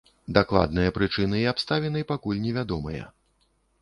[0.37, 3.05] Дакладныя прычыны і абставіны пакуль невядомыя.